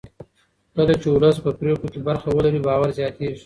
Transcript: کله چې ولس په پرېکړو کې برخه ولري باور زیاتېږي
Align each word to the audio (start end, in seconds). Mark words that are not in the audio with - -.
کله 0.75 0.93
چې 1.01 1.07
ولس 1.11 1.35
په 1.45 1.51
پرېکړو 1.59 1.91
کې 1.93 1.99
برخه 2.07 2.27
ولري 2.31 2.59
باور 2.67 2.89
زیاتېږي 2.97 3.37